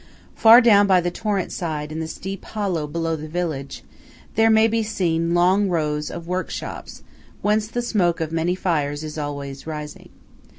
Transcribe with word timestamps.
Far 0.33 0.61
down 0.61 0.87
by 0.87 0.99
the 0.99 1.11
torrent 1.11 1.51
side 1.51 1.91
in 1.91 1.99
the 1.99 2.07
steep 2.07 2.43
hollow 2.43 2.87
below 2.87 3.15
the 3.15 3.27
village, 3.27 3.83
there 4.33 4.49
may 4.49 4.67
be 4.67 4.81
seen 4.81 5.35
long 5.35 5.69
rows 5.69 6.09
of 6.09 6.27
workshops 6.27 7.03
whence 7.43 7.67
the 7.67 7.83
smoke 7.83 8.19
of 8.19 8.31
many 8.31 8.55
fires 8.55 9.03
is 9.03 9.19
always 9.19 9.67
rising. 9.67 10.09